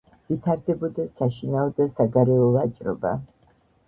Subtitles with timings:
[0.29, 3.13] ვითარდებოდა საშინაო და საგარეო ვაჭრობა.